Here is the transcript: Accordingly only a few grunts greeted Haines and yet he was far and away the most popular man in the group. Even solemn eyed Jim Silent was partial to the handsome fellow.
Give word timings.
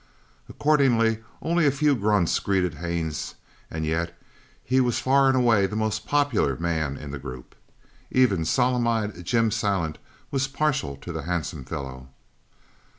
Accordingly 0.49 1.19
only 1.43 1.67
a 1.67 1.69
few 1.69 1.93
grunts 1.93 2.39
greeted 2.39 2.73
Haines 2.73 3.35
and 3.69 3.85
yet 3.85 4.17
he 4.63 4.81
was 4.81 4.97
far 4.97 5.27
and 5.27 5.37
away 5.37 5.67
the 5.67 5.75
most 5.75 6.07
popular 6.07 6.55
man 6.57 6.97
in 6.97 7.11
the 7.11 7.19
group. 7.19 7.53
Even 8.09 8.43
solemn 8.43 8.87
eyed 8.87 9.23
Jim 9.23 9.51
Silent 9.51 9.99
was 10.31 10.47
partial 10.47 10.95
to 10.95 11.11
the 11.11 11.21
handsome 11.21 11.65
fellow. 11.65 12.09